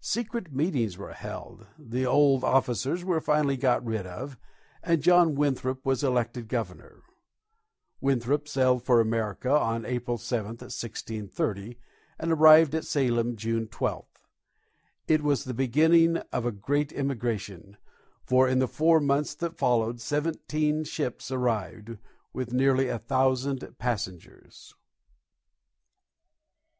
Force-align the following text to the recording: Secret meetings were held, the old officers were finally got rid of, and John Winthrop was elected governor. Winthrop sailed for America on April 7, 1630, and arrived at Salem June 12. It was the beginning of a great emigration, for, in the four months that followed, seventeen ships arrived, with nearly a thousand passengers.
Secret 0.00 0.52
meetings 0.52 0.98
were 0.98 1.12
held, 1.12 1.68
the 1.78 2.04
old 2.04 2.42
officers 2.42 3.04
were 3.04 3.20
finally 3.20 3.56
got 3.56 3.80
rid 3.86 4.08
of, 4.08 4.36
and 4.82 5.00
John 5.04 5.36
Winthrop 5.36 5.86
was 5.86 6.02
elected 6.02 6.48
governor. 6.48 7.04
Winthrop 8.00 8.48
sailed 8.48 8.82
for 8.82 9.00
America 9.00 9.48
on 9.52 9.84
April 9.84 10.18
7, 10.18 10.46
1630, 10.46 11.78
and 12.18 12.32
arrived 12.32 12.74
at 12.74 12.84
Salem 12.86 13.36
June 13.36 13.68
12. 13.68 14.04
It 15.06 15.22
was 15.22 15.44
the 15.44 15.54
beginning 15.54 16.16
of 16.32 16.44
a 16.44 16.50
great 16.50 16.92
emigration, 16.94 17.76
for, 18.24 18.48
in 18.48 18.58
the 18.58 18.66
four 18.66 18.98
months 18.98 19.32
that 19.36 19.56
followed, 19.58 20.00
seventeen 20.00 20.82
ships 20.82 21.30
arrived, 21.30 21.98
with 22.32 22.52
nearly 22.52 22.88
a 22.88 22.98
thousand 22.98 23.78
passengers. 23.78 24.74